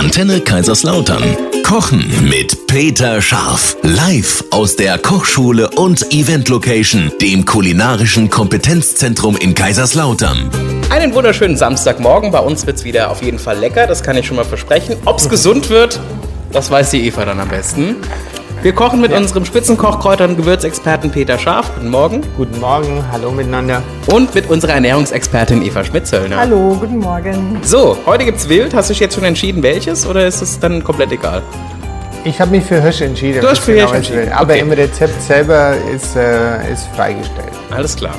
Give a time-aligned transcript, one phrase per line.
[0.00, 1.22] Antenne Kaiserslautern.
[1.62, 3.76] Kochen mit Peter Scharf.
[3.82, 10.50] Live aus der Kochschule und Event Location, dem kulinarischen Kompetenzzentrum in Kaiserslautern.
[10.88, 12.30] Einen wunderschönen Samstagmorgen.
[12.30, 14.96] Bei uns wird es wieder auf jeden Fall lecker, das kann ich schon mal versprechen.
[15.04, 16.00] Ob es gesund wird,
[16.50, 17.96] das weiß die Eva dann am besten.
[18.62, 21.70] Wir kochen mit unserem Spitzenkoch, Kräuter- und Gewürzexperten Peter Scharf.
[21.76, 22.20] Guten Morgen.
[22.36, 23.82] Guten Morgen, hallo miteinander.
[24.06, 26.36] Und mit unserer Ernährungsexpertin Eva Schmitzöllner.
[26.36, 27.56] Hallo, guten Morgen.
[27.62, 28.74] So, heute gibt's Wild.
[28.74, 30.06] Hast du dich jetzt schon entschieden, welches?
[30.06, 31.40] Oder ist es dann komplett egal?
[32.24, 33.40] Ich habe mich für Hirsch entschieden.
[33.40, 34.32] Du hast für was Hirsch genau entschieden.
[34.34, 34.60] Aber Okay.
[34.60, 37.48] im Rezept selber ist, äh, ist freigestellt.
[37.70, 38.14] Alles klar.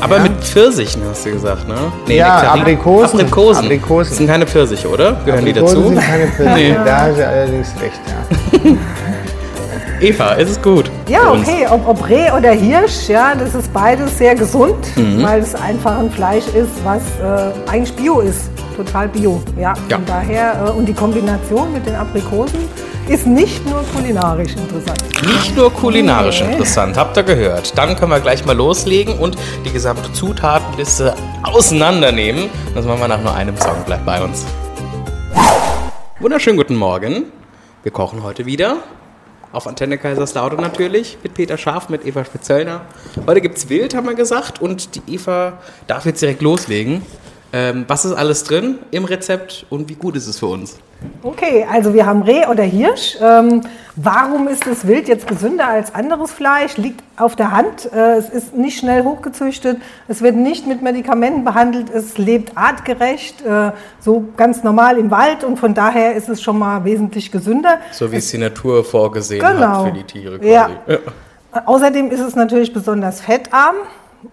[0.00, 0.22] Aber Ja.
[0.22, 1.74] mit Pfirsichen hast du gesagt, ne?
[2.08, 2.38] Nee, Ja.
[2.54, 3.20] Aprikosen.
[3.20, 3.64] Aprikosen.
[3.66, 4.08] Aprikosen.
[4.10, 5.20] Das sind keine Pfirsiche, oder?
[5.26, 5.88] Gehören die Aprikosen dazu?
[5.88, 6.50] sind keine Pilze.
[6.54, 6.74] Nee.
[6.86, 8.70] Da hast du allerdings recht, ja.
[10.00, 10.90] Eva, ist es gut?
[11.08, 15.22] Ja, okay, ob, ob Reh oder Hirsch, ja, das ist beides sehr gesund, Mhm.
[15.22, 19.40] weil es einfach ein Fleisch ist, was äh, eigentlich Bio ist, total Bio.
[19.56, 19.96] Ja, Ja.
[19.96, 22.58] von daher, äh, und die Kombination mit den Aprikosen
[23.08, 25.02] ist nicht nur kulinarisch interessant.
[25.26, 26.52] Nicht nur kulinarisch Nee.
[26.52, 27.76] interessant, habt ihr gehört.
[27.78, 32.50] Dann können wir gleich mal loslegen und die gesamte Zutatenliste auseinandernehmen.
[32.74, 33.76] Das machen wir nach nur einem Song.
[33.86, 34.44] Bleibt bei uns.
[36.20, 37.24] Wunderschönen guten Morgen.
[37.82, 38.76] Wir kochen heute wieder.
[39.54, 41.16] Auf Antenne Kaiserslautern natürlich.
[41.22, 42.80] Mit Peter Scharf, mit Eva Spitzöllner.
[43.24, 44.60] Heute gibt's Wild, haben wir gesagt.
[44.60, 47.02] Und die Eva darf jetzt direkt loslegen.
[47.56, 50.76] Ähm, was ist alles drin im Rezept und wie gut ist es für uns?
[51.22, 53.16] Okay, also wir haben Reh oder Hirsch.
[53.22, 53.60] Ähm,
[53.94, 56.76] warum ist das Wild jetzt gesünder als anderes Fleisch?
[56.78, 57.92] Liegt auf der Hand.
[57.92, 59.76] Äh, es ist nicht schnell hochgezüchtet.
[60.08, 61.90] Es wird nicht mit Medikamenten behandelt.
[61.90, 65.44] Es lebt artgerecht, äh, so ganz normal im Wald.
[65.44, 67.78] Und von daher ist es schon mal wesentlich gesünder.
[67.92, 69.84] So wie es die Natur vorgesehen Genau.
[69.84, 70.50] hat für die Tiere quasi.
[70.88, 70.98] Ja.
[71.66, 73.76] Außerdem ist es natürlich besonders fettarm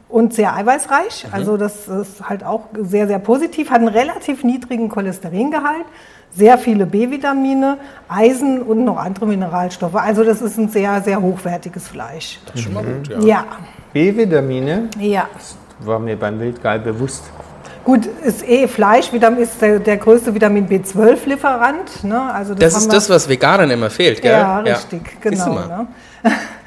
[0.09, 1.25] und sehr eiweißreich.
[1.27, 1.33] Mhm.
[1.33, 3.69] Also das ist halt auch sehr, sehr positiv.
[3.69, 5.85] Hat einen relativ niedrigen Cholesteringehalt,
[6.33, 9.95] sehr viele B-Vitamine, Eisen und noch andere Mineralstoffe.
[9.95, 12.39] Also das ist ein sehr, sehr hochwertiges Fleisch.
[12.45, 13.19] Das ist schon mal gut, ja.
[13.19, 13.45] Ja,
[13.93, 15.27] B-Vitamine ja.
[15.81, 17.23] war mir beim Wildgeil bewusst.
[17.83, 22.03] Gut, ist eh Fleisch, Vitamin ist der, der größte Vitamin B12-Lieferant.
[22.03, 22.21] Ne?
[22.31, 24.31] Also Das haben ist wir- das, was Veganern immer fehlt, gell?
[24.33, 25.53] Ja, richtig, du genau.
[25.55, 25.87] Ne?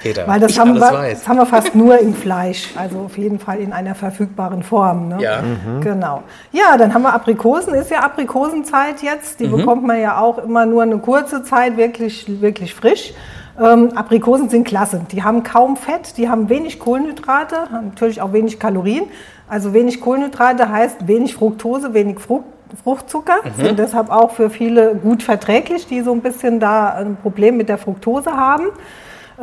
[0.05, 1.19] Peter, Weil das ich haben, alles wir, weiß.
[1.21, 5.09] das haben wir fast nur im Fleisch, also auf jeden Fall in einer verfügbaren Form.
[5.09, 5.17] Ne?
[5.21, 5.43] Ja.
[5.81, 6.23] Genau.
[6.53, 9.41] Ja, dann haben wir Aprikosen, ist ja Aprikosenzeit jetzt.
[9.41, 9.45] Mhm.
[9.45, 13.15] Die bekommt man ja auch immer nur eine kurze Zeit wirklich, wirklich frisch.
[13.59, 15.01] Ähm, Aprikosen sind klasse.
[15.11, 19.05] Die haben kaum Fett, die haben wenig Kohlenhydrate, haben natürlich auch wenig Kalorien.
[19.49, 22.45] Also wenig Kohlenhydrate heißt wenig Fructose, wenig Frucht,
[22.83, 23.37] Fruchtzucker.
[23.45, 23.65] Mhm.
[23.65, 27.71] Sind deshalb auch für viele gut verträglich, die so ein bisschen da ein Problem mit
[27.71, 28.67] der Fructose haben.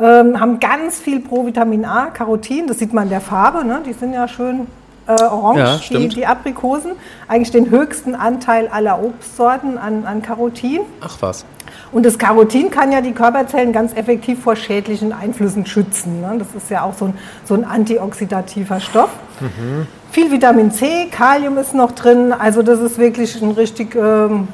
[0.00, 3.82] Ähm, haben ganz viel Provitamin A, Carotin, das sieht man in der Farbe, ne?
[3.84, 4.66] die sind ja schön
[5.06, 6.92] äh, orange, Ja, die, die Aprikosen.
[7.28, 10.80] Eigentlich den höchsten Anteil aller Obstsorten an, an Carotin.
[11.00, 11.44] Ach was.
[11.90, 16.20] Und das Carotin kann ja die Körperzellen ganz effektiv vor schädlichen Einflüssen schützen.
[16.20, 16.36] Ne?
[16.38, 17.14] Das ist ja auch so ein,
[17.44, 19.10] so ein antioxidativer Stoff.
[20.10, 22.32] Viel Vitamin C, Kalium ist noch drin.
[22.32, 24.48] Also das ist wirklich ein richtig ähm,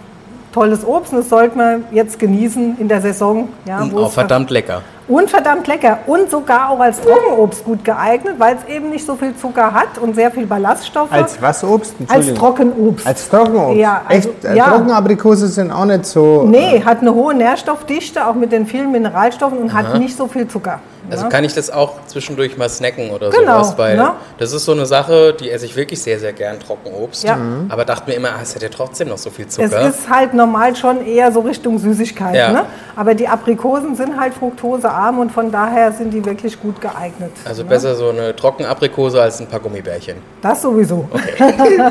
[0.52, 1.12] tolles Obst.
[1.12, 3.48] Und das sollte man jetzt genießen in der Saison.
[3.66, 4.82] Ja, Und wo auch es verdammt lecker.
[5.08, 9.16] Und verdammt lecker und sogar auch als Trockenobst gut geeignet, weil es eben nicht so
[9.16, 11.10] viel Zucker hat und sehr viel Ballaststoffe.
[11.10, 11.94] Als was Obst?
[12.08, 12.32] Als.
[12.34, 13.06] Trockenobst.
[13.06, 13.78] Als Trockenobst?
[13.78, 14.44] Ja, also- Echt?
[14.44, 14.64] Äh, ja.
[14.68, 16.44] Trockenaprikose sind auch nicht so...
[16.46, 20.46] nee, hat eine hohe Nährstoffdichte, auch mit den vielen Mineralstoffen und hat nicht so viel
[20.46, 20.80] Zucker.
[21.10, 21.28] Also ja.
[21.30, 24.12] kann ich das auch zwischendurch mal snacken oder Genau, sowas, weil ne?
[24.38, 27.24] das ist so eine Sache, die esse ich wirklich sehr, sehr gern, Trockenobst.
[27.24, 27.38] Ja.
[27.68, 29.88] Aber dachte mir immer, ah, es hat ja trotzdem noch so viel es Zucker.
[29.88, 32.34] ist halt normal schon eher so Richtung Süßigkeit.
[32.34, 32.52] Ja.
[32.52, 32.66] Ne?
[32.96, 37.32] Aber die Aprikosen sind halt fruktosearm und von daher sind die wirklich gut geeignet.
[37.44, 37.68] also ne?
[37.68, 40.16] besser so eine Trockenaprikose als ein paar Gummibärchen.
[40.42, 41.08] Das sowieso.
[41.10, 41.90] Okay.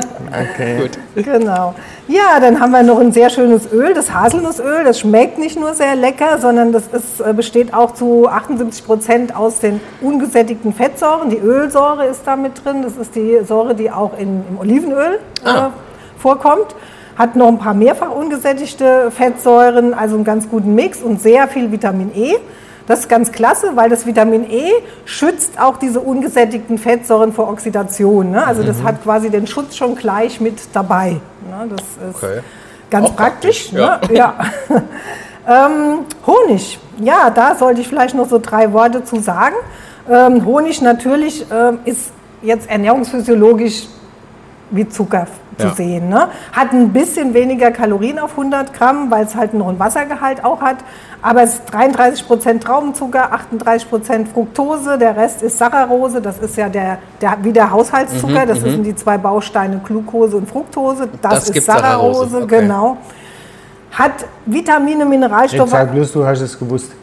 [0.80, 0.98] Gut.
[1.24, 1.74] Genau.
[2.06, 4.84] Ja, dann haben wir noch ein sehr schönes Öl, das Haselnussöl.
[4.84, 9.36] Das schmeckt nicht nur sehr lecker, sondern das ist, äh, besteht auch zu 78 Prozent
[9.36, 11.30] aus den ungesättigten Fettsäuren.
[11.30, 12.82] Die Ölsäure ist da mit drin.
[12.82, 15.66] Das ist die Säure, die auch in, im Olivenöl Ah.
[15.66, 15.70] äh,
[16.20, 16.74] vorkommt.
[17.16, 21.72] Hat noch ein paar mehrfach ungesättigte Fettsäuren, also einen ganz guten Mix und sehr viel
[21.72, 22.34] Vitamin E.
[22.88, 24.72] Das ist ganz klasse, weil das Vitamin E
[25.04, 28.30] schützt auch diese ungesättigten Fettsäuren vor Oxidation.
[28.30, 28.44] Ne?
[28.46, 28.66] Also Mhm.
[28.66, 31.10] das hat quasi den Schutz schon gleich mit dabei.
[31.48, 31.68] Ne?
[31.68, 32.40] Das ist Okay.
[32.90, 33.70] ganz Auch praktisch.
[33.70, 34.16] praktisch, ne?
[34.16, 34.34] ja.
[35.66, 39.54] ähm, Honig, ja, da sollte ich vielleicht noch so drei Worte zu sagen.
[40.10, 42.10] Ähm, Honig natürlich ähm, ist
[42.42, 43.86] jetzt ernährungsphysiologisch
[44.70, 45.26] wie Zucker
[45.58, 45.74] zu Ja.
[45.74, 46.08] sehen.
[46.08, 46.28] Ne?
[46.52, 50.60] Hat ein bisschen weniger Kalorien auf 100 Gramm, weil es halt noch einen Wassergehalt auch
[50.60, 50.76] hat.
[51.20, 56.20] Aber es ist 33 Prozent Traubenzucker, 38 Prozent Fructose, der Rest ist Saccharose.
[56.20, 58.46] Das ist ja der, der, wie der Haushaltszucker.
[58.46, 61.08] das sind die zwei Bausteine Glucose und Fructose.
[61.20, 62.60] Das, Das ist Saccharose, Saccharose, okay.
[62.60, 62.96] genau.
[63.92, 65.70] Hat Vitamine, Mineralstoffe.
[65.70, 66.92] sag bloß, du hast es gewusst.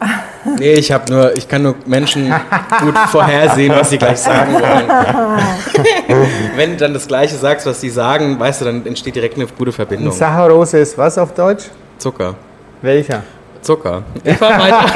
[0.60, 2.32] Nee, ich habe nur, ich kann nur Menschen
[2.80, 4.88] gut vorhersehen, was sie gleich sagen wollen.
[6.56, 9.48] Wenn du dann das Gleiche sagst, was sie sagen, weißt du, dann entsteht direkt eine
[9.48, 10.12] gute Verbindung.
[10.12, 11.64] Saccharose ist was auf Deutsch?
[11.98, 12.36] Zucker.
[12.80, 13.24] Welcher?
[13.60, 14.04] Zucker.
[14.22, 14.86] Ich fahr weiter.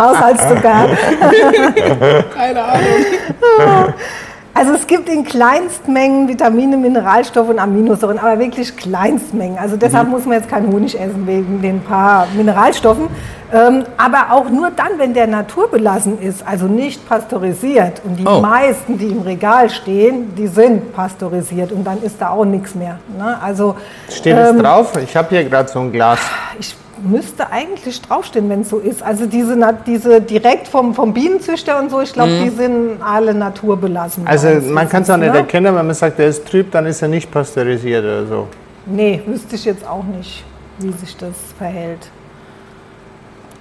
[0.00, 0.88] Haushaltszucker.
[2.34, 3.94] Keine Ahnung.
[4.58, 9.56] Also es gibt in Kleinstmengen Vitamine, Mineralstoffe und Aminosäuren, aber wirklich Kleinstmengen.
[9.56, 10.10] Also deshalb Mhm.
[10.14, 13.06] muss man jetzt keinen Honig essen wegen den paar Mineralstoffen.
[13.52, 18.02] Ähm, aber auch nur dann, wenn der naturbelassen ist, also nicht pasteurisiert.
[18.04, 18.40] Und die Oh.
[18.40, 22.98] meisten, die im Regal stehen, die sind pasteurisiert und dann ist da auch nichts mehr.
[23.16, 23.38] Ne?
[23.40, 23.76] Also
[24.10, 24.92] Steht ähm, es drauf?
[25.00, 26.18] Ich habe hier gerade so ein Glas.
[26.58, 29.02] ich müsste eigentlich draufstehen, wenn es so ist.
[29.02, 29.56] Also diese,
[29.86, 34.24] diese direkt vom, vom Bienenzüchter und so, ich glaube, die sind alle naturbelassen.
[34.24, 34.28] Mhm.
[34.28, 35.38] Also man kann es auch nicht ne?
[35.38, 38.48] erkennen, wenn man sagt, der ist trüb, dann ist er nicht pasteurisiert oder so.
[38.86, 40.44] Nee, wüsste ich jetzt auch nicht,
[40.78, 42.10] wie sich das verhält.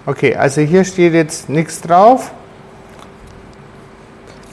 [0.05, 2.31] Okay, also hier steht jetzt nichts drauf.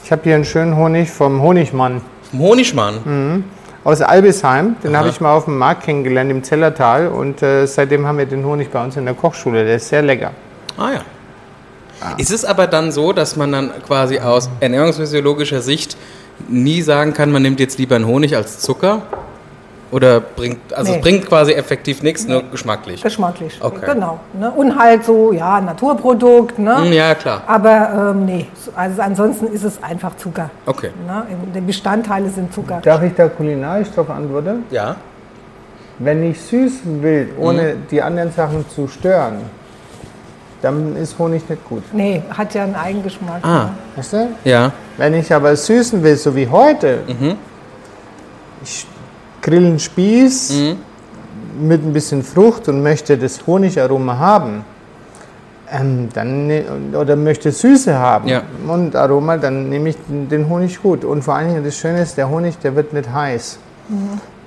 [0.03, 2.95] Ich habe hier einen schönen Honig vom Honigmann Vom Honigmann.
[3.05, 3.43] Mhm.
[3.85, 4.75] Aus Albisheim.
[4.83, 8.25] Den habe ich mal auf dem Markt kennengelernt im Zellertal und äh, seitdem haben wir
[8.25, 9.63] den Honig bei uns in der Kochschule.
[9.63, 10.31] Der ist sehr lecker.
[10.77, 11.01] Ah ja.
[12.17, 15.95] Ist es aber dann so, dass man dann quasi aus ernährungsphysiologischer Sicht
[16.49, 19.03] nie sagen kann, man nimmt jetzt lieber einen Honig als Zucker?
[19.91, 20.97] Oder bringt, also Nee.
[20.97, 23.01] es bringt quasi effektiv nichts, nur geschmacklich.
[23.03, 23.85] Geschmacklich, Okay.
[23.93, 24.19] genau.
[24.33, 24.49] Ne?
[24.51, 26.83] Und halt so, ja, Naturprodukt, ne?
[26.85, 27.43] Hm, Ja, klar.
[27.45, 30.49] Aber ähm, nee, also ansonsten ist es einfach Zucker.
[30.65, 30.89] Okay.
[31.07, 31.23] Ne?
[31.53, 32.81] Die Bestandteile sind Zucker.
[32.83, 34.63] Darf ich da kulinarisch drauf antworten?
[34.71, 34.95] Ja.
[35.99, 39.37] Wenn ich süßen will, ohne die anderen Sachen zu stören,
[40.61, 41.83] dann ist Honig nicht gut.
[41.93, 43.39] Nee, hat ja einen Eigengeschmack.
[43.45, 44.27] Ah, Weißt du?
[44.45, 44.71] ja.
[44.97, 46.99] Wenn ich aber süßen will, so wie heute,
[48.63, 48.87] ich
[49.45, 50.53] grill einen Spieß
[51.61, 54.65] mit ein bisschen Frucht und möchte das Honigaroma haben,
[55.71, 56.63] ähm, dann, ne-
[56.99, 58.41] oder möchte Süße haben Ja.
[58.67, 61.05] und Aroma, dann nehme ich den, den Honig gut.
[61.05, 63.59] Und vor allen Dingen das Schöne ist, der Honig, der wird nicht heiß.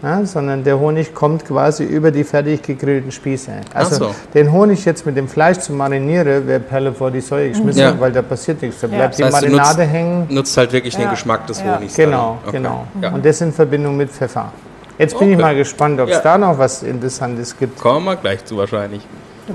[0.02, 3.50] Ja, sondern der Honig kommt quasi über die fertig gegrillten Spieße.
[3.74, 4.10] Also so.
[4.34, 7.94] den Honig jetzt mit dem Fleisch zu marinieren, wäre Perle vor die Säue geschmissen, Ja.
[7.98, 8.80] weil da passiert nichts.
[8.80, 10.26] Da bleibt Das heißt, die Marinade nutzt- hängen.
[10.30, 11.10] Nutzt halt wirklich den.
[11.10, 11.76] Geschmack des Ja.
[11.76, 11.94] Honigs.
[11.96, 12.38] Genau.
[12.46, 12.56] Okay.
[12.58, 12.86] genau.
[13.02, 13.10] Ja.
[13.12, 14.52] Und das in Verbindung mit Pfeffer.
[14.98, 15.42] Jetzt bin ich Okay.
[15.42, 16.22] mal gespannt, ob es Ja.
[16.22, 17.78] da noch was Interessantes gibt.
[17.80, 19.06] Kommen wir gleich zu wahrscheinlich.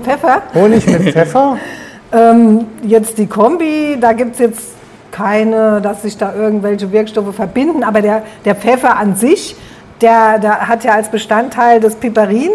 [0.02, 0.42] Pfeffer?
[0.54, 1.58] Honig mit Pfeffer?
[2.82, 4.62] Jetzt die Kombi, da gibt es jetzt
[5.10, 9.56] keine, dass sich da irgendwelche Wirkstoffe verbinden, aber der, der Pfeffer an sich,
[10.00, 12.50] der, der hat ja als Bestandteil das Piperin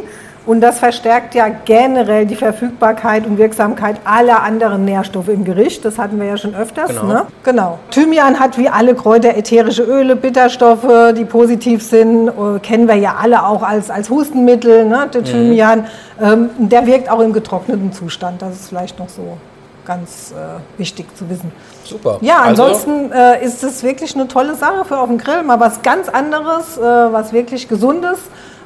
[0.49, 5.85] und das verstärkt ja generell die Verfügbarkeit und Wirksamkeit aller anderen Nährstoffe im Gericht.
[5.85, 6.87] Das hatten wir ja schon öfters.
[6.87, 7.03] Genau.
[7.03, 7.25] Ne?
[7.43, 7.77] genau.
[7.91, 12.29] Thymian hat wie alle Kräuter ätherische Öle, Bitterstoffe, die positiv sind.
[12.29, 14.85] Äh, kennen wir ja alle auch als, als Hustenmittel.
[14.85, 15.07] Ne?
[15.13, 15.85] Der Thymian,
[16.19, 18.41] ähm, der wirkt auch im getrockneten Zustand.
[18.41, 19.37] Das ist vielleicht noch so
[19.85, 21.51] ganz äh, wichtig zu wissen.
[21.83, 22.17] Super.
[22.21, 25.43] Ja, Also, ansonsten äh, ist es wirklich eine tolle Sache für auf dem Grill.
[25.43, 28.17] Mal was ganz anderes, äh, was wirklich Gesundes.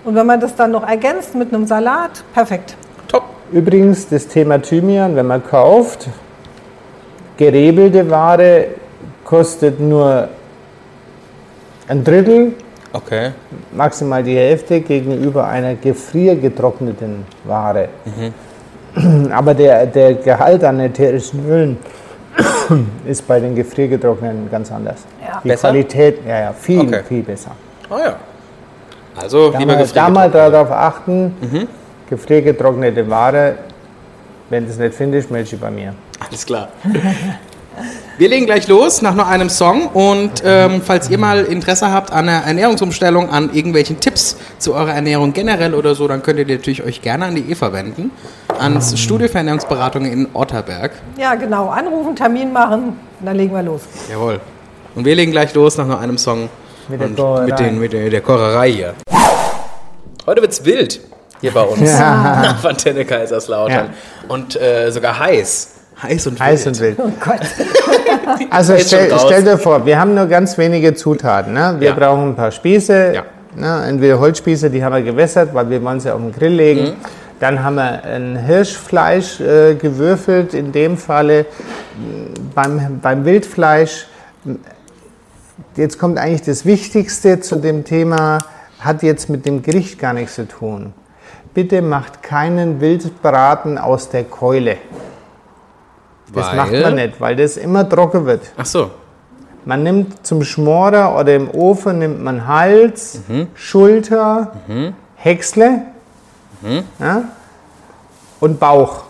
[0.03, 2.75] Und wenn man das dann noch ergänzt mit einem Salat, perfekt.
[3.07, 3.23] top.
[3.51, 6.07] Übrigens, das Thema Thymian, wenn man kauft,
[7.38, 8.65] gerebelte Ware
[9.23, 10.27] kostet nur
[11.88, 12.53] ein Drittel,
[12.95, 13.31] Okay.
[13.71, 17.88] maximal die Hälfte gegenüber einer gefriergetrockneten Ware.
[19.31, 21.77] Aber der, der Gehalt an ätherischen Ölen
[23.07, 25.05] ist bei den gefriergetrockneten ganz anders.
[25.22, 25.41] Ja.
[25.43, 25.69] Die Besser?
[25.69, 27.01] Qualität, ja, ja, viel, Okay.
[27.07, 27.51] viel besser.
[27.89, 28.15] Ah ja.
[29.15, 31.67] Also, Da lieber mal, da mal darauf achten,
[32.10, 33.55] gefriergetrocknete Ware,
[34.50, 35.93] wenn du es nicht findest, melde dich bei mir.
[36.20, 36.70] Alles klar.
[38.20, 42.12] Wir legen gleich los nach noch einem Song und ähm, falls ihr mal Interesse habt
[42.12, 46.46] an einer Ernährungsumstellung, an irgendwelchen Tipps zu eurer Ernährung generell oder so, dann könnt ihr
[46.46, 48.12] natürlich euch gerne an die Eva wenden,
[48.60, 50.91] ans Studio für Ernährungsberatung in Otterberg.
[51.17, 51.70] Ja, genau.
[51.70, 53.82] Anrufen, Termin machen, dann legen wir los.
[54.12, 54.39] Jawohl.
[54.93, 56.50] Und wir legen gleich los nach noch einem Song
[56.87, 57.45] Mit der Kocherei.
[57.45, 58.93] mit, den, mit der, der Kocherei hier.
[60.25, 60.99] Heute wird's wild
[61.41, 62.55] hier bei uns Ja.
[62.59, 63.89] auf Antenne Kaiserslautern
[64.27, 65.69] und äh, sogar heiß.
[66.01, 66.75] Heiß und Heiß wild.
[66.75, 66.99] und wild.
[66.99, 67.39] Oh Gott.
[68.49, 71.53] Also stell, stell dir vor, wir haben nur ganz wenige Zutaten.
[71.53, 71.75] Ne?
[71.79, 71.93] Wir Ja.
[71.95, 73.23] brauchen ein paar Spieße, Ja.
[73.55, 73.85] ne?
[73.87, 76.83] entweder Holzspieße, die haben wir gewässert, weil wir wollen sie auf den Grill legen.
[76.83, 76.95] Mhm.
[77.41, 81.45] Dann haben wir ein Hirschfleisch äh, gewürfelt, in dem Falle
[82.55, 84.07] beim, beim Wildfleisch.
[85.75, 88.39] Jetzt kommt eigentlich das Wichtigste zu dem Thema,
[88.79, 90.93] hat jetzt mit dem Gericht gar nichts zu tun.
[91.53, 94.77] Bitte macht keinen Wildbraten aus der Keule.
[96.33, 96.55] Das Weil?
[96.55, 98.41] macht man nicht, weil das immer trocken wird.
[98.57, 98.89] Ach so.
[99.65, 103.48] Man nimmt zum Schmorer oder im Ofen nimmt man Hals, Mhm.
[103.53, 104.53] Schulter,
[105.15, 105.83] Häcksle
[107.00, 107.24] Ja?
[108.39, 109.03] Und Bauch.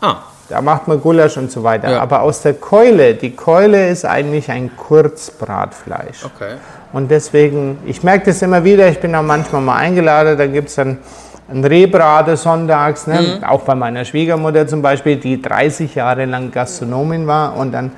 [0.00, 0.16] Ah,
[0.48, 1.90] Da macht man Gulasch und so weiter.
[1.90, 2.00] Ja.
[2.00, 6.24] Aber aus der Keule, die Keule ist eigentlich ein Kurzbratfleisch.
[6.24, 6.54] okay.
[6.92, 10.70] Und deswegen, ich merke das immer wieder, ich bin auch manchmal mal eingeladen, da gibt
[10.70, 10.98] es dann
[11.50, 13.40] ein Rehbrate sonntags, ne?
[13.46, 17.92] auch bei meiner Schwiegermutter zum Beispiel, die 30 Jahre lang Gastronomin war und dann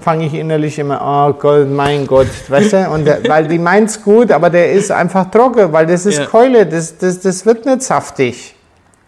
[0.00, 4.02] fange ich innerlich immer, oh Gott, mein Gott, weißt du, und der, weil die meint's
[4.02, 6.26] gut, aber der ist einfach trocken, weil das ist Ja.
[6.26, 8.53] Keule, das, das, das wird nicht saftig.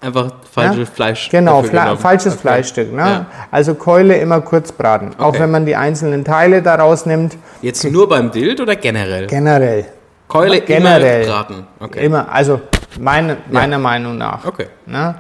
[0.01, 0.95] Einfach falsches Ja?
[0.95, 1.29] Fleisch.
[1.31, 2.43] Genau, Fle falsches Okay.
[2.43, 2.93] Fleischstück.
[2.93, 3.01] Ne?
[3.01, 3.27] Ja.
[3.51, 5.41] Also Keule immer kurz braten, auch Okay.
[5.41, 9.27] wenn man die einzelnen Teile daraus nimmt, Jetzt nur beim Wild oder generell?
[9.27, 9.87] generell.
[10.29, 11.23] Keule generell.
[11.25, 11.67] immer braten.
[11.81, 12.05] Okay.
[12.05, 12.61] Immer, also
[13.01, 14.45] meine, meiner Meinung nach.
[14.45, 14.67] Okay.
[14.85, 15.15] Ne?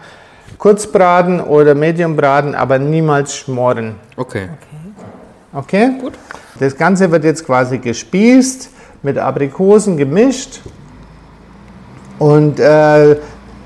[0.58, 3.96] Kurz braten oder Medium braten, aber niemals schmoren.
[4.16, 4.48] Okay.
[5.52, 5.90] Okay?
[6.00, 6.14] Gut.
[6.60, 8.70] Das Ganze wird jetzt quasi gespießt,
[9.02, 10.60] mit Aprikosen gemischt
[12.18, 13.16] und äh,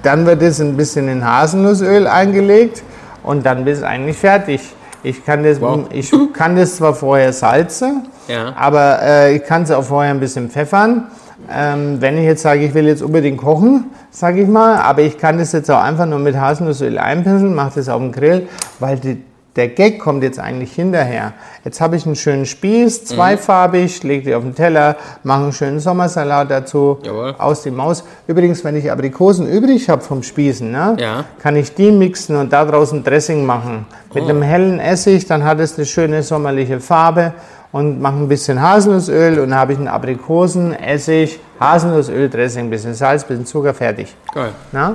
[0.02, 2.82] dann wird es ein bisschen in Haselnussöl eingelegt
[3.22, 4.60] und dann ist es eigentlich fertig.
[5.02, 5.84] Ich kann das, Wow.
[5.92, 8.52] ich kann das zwar vorher salzen, Ja.
[8.56, 11.04] aber äh, ich kann es auch vorher ein bisschen pfeffern.
[11.50, 15.16] Ähm, wenn ich jetzt sage, ich will jetzt unbedingt kochen, sage ich mal, aber ich
[15.16, 18.46] kann das jetzt auch einfach nur mit Haselnussöl einpinseln, mache das auf dem Grill,
[18.78, 19.22] weil die,
[19.56, 21.32] der Gag kommt jetzt eigentlich hinterher.
[21.64, 25.80] Jetzt habe ich einen schönen Spieß, zweifarbig, lege die auf den Teller, mache einen schönen
[25.80, 27.34] Sommersalat dazu, Jawohl.
[27.38, 28.04] aus die Maus.
[28.26, 31.24] Übrigens, wenn ich Aprikosen übrig habe vom Spießen, ne, Ja.
[31.42, 33.86] kann ich die mixen und daraus ein Dressing machen.
[34.14, 37.32] Mit einem hellen Essig, dann hat es eine schöne sommerliche Farbe
[37.72, 42.70] und mache ein bisschen Haselnussöl und dann habe ich einen Aprikosen, Essig, Haselnussöl, Dressing, ein
[42.70, 44.14] bisschen Salz, ein bisschen Zucker, fertig.
[44.34, 44.50] Geil.
[44.72, 44.94] Na?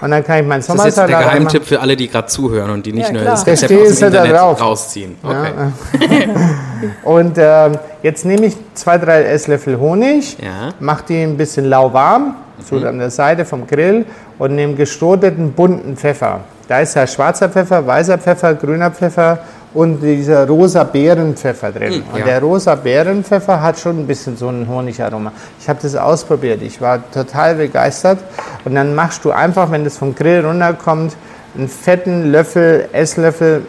[0.00, 2.26] Und dann kann ich meinen Das ist jetzt der Sommersalat Geheimtipp für alle, die gerade
[2.26, 4.60] zuhören und die nicht Ja, nur das Rezept aus dem da Internet drauf.
[4.60, 5.16] rausziehen.
[5.22, 5.52] Okay.
[7.04, 10.72] Und ähm, jetzt nehme ich zwei, drei Esslöffel Honig, Ja.
[10.80, 12.34] mache die ein bisschen lauwarm,
[12.68, 14.04] so an der Seite vom Grill
[14.38, 16.40] und nehme gestoterten bunten Pfeffer.
[16.68, 19.38] Da ist ja schwarzer Pfeffer, weißer Pfeffer, grüner Pfeffer
[19.74, 22.02] und dieser rosa Beerenpfeffer drin.
[22.12, 22.24] und ja.
[22.24, 25.32] der rosa Beerenpfeffer hat schon ein bisschen so ein Honigaroma.
[25.58, 28.18] Ich habe das ausprobiert, ich war total begeistert.
[28.64, 31.14] Und dann machst du einfach, wenn das vom Grill runterkommt,
[31.56, 33.62] einen fetten Löffel, Esslöffel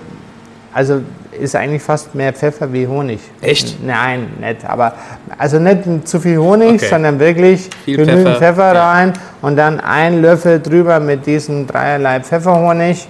[0.74, 1.02] also
[1.40, 3.20] ist eigentlich fast mehr Pfeffer wie Honig.
[3.42, 3.84] Echt?
[3.84, 4.66] Nein, nicht.
[4.68, 4.94] Aber
[5.38, 6.88] also nicht zu viel Honig, Okay.
[6.90, 8.92] sondern wirklich Viel genügend Pfeffer, Pfeffer, ja.
[8.92, 13.08] rein und dann ein Löffel drüber mit diesem dreierlei Pfefferhonig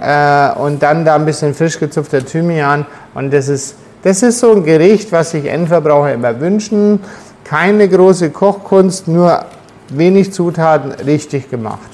[0.00, 4.52] Äh, und dann da ein bisschen frisch gezupfter Thymian und das ist das ist so
[4.52, 7.00] ein Gericht, was sich Endverbraucher immer wünschen.
[7.44, 9.44] Keine große Kochkunst, nur
[9.88, 11.90] wenig Zutaten, richtig gemacht.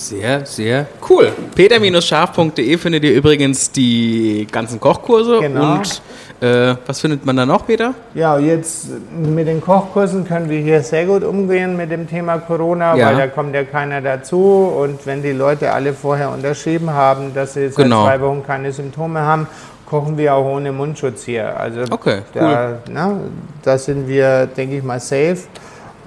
[0.00, 1.30] Sehr, sehr cool.
[1.54, 5.40] peter-scharf.de findet ihr übrigens die ganzen Kochkurse.
[5.40, 5.74] Genau.
[5.74, 6.00] Und
[6.40, 7.92] äh, was findet man da noch, Peter?
[8.14, 8.86] Ja, jetzt
[9.22, 13.08] mit den Kochkursen können wir hier sehr gut umgehen mit dem Thema Corona, Ja.
[13.08, 14.72] weil da kommt ja keiner dazu.
[14.74, 18.04] Und wenn die Leute alle vorher unterschrieben haben, dass sie seit Genau.
[18.06, 19.46] zwei Wochen keine Symptome haben,
[19.84, 21.60] kochen wir auch ohne Mundschutz hier.
[21.60, 23.18] Also Okay, da, na,
[23.62, 25.40] da sind wir, denke ich mal, safe.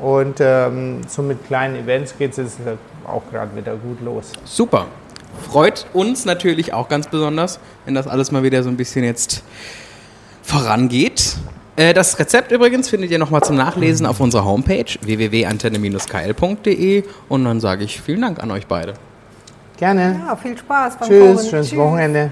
[0.02, 2.58] Und ähm, so mit kleinen Events geht es jetzt
[3.06, 4.32] auch gerade wieder gut los.
[4.46, 4.88] Super.
[5.50, 9.44] Freut uns natürlich auch ganz besonders, wenn das alles mal wieder so ein bisschen jetzt
[10.44, 11.36] vorangeht.
[11.76, 17.60] Äh, Das Rezept übrigens findet ihr nochmal zum Nachlesen auf unserer Homepage www.antenne-kl.de und dann
[17.60, 18.94] sage ich vielen Dank an euch beide.
[19.78, 20.22] Gerne.
[20.28, 21.50] Ja, viel Spaß beim Tschüss, Kochen.
[21.50, 21.80] schönes Tschüss.
[21.80, 22.32] Wochenende.